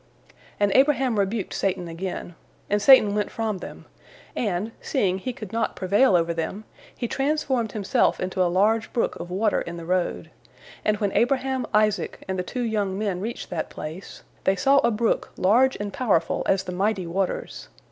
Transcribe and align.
And 0.59 0.71
Abraham 0.73 1.19
rebuked 1.19 1.53
Satan 1.53 1.87
again, 1.87 2.33
and 2.71 2.81
Satan 2.81 3.13
went 3.13 3.29
from 3.29 3.59
them, 3.59 3.85
and, 4.35 4.71
seeing 4.81 5.19
he 5.19 5.31
could 5.31 5.53
not 5.53 5.75
prevail 5.75 6.15
over 6.15 6.33
them, 6.33 6.63
he 6.97 7.07
transformed 7.07 7.73
himself 7.73 8.19
into 8.19 8.41
a 8.41 8.49
large 8.49 8.91
brook 8.93 9.15
of 9.17 9.29
water 9.29 9.61
in 9.61 9.77
the 9.77 9.85
road, 9.85 10.31
and 10.83 10.97
when 10.97 11.11
Abraham, 11.11 11.67
Isaac, 11.71 12.23
and 12.27 12.39
the 12.39 12.41
two 12.41 12.63
young 12.63 12.97
men 12.97 13.21
reached 13.21 13.51
that 13.51 13.69
place, 13.69 14.23
they 14.43 14.55
saw 14.55 14.79
a 14.79 14.89
brook 14.89 15.33
large 15.37 15.75
and 15.75 15.93
powerful 15.93 16.41
as 16.47 16.63
the 16.63 16.71
mighty 16.71 17.05
waters. 17.05 17.67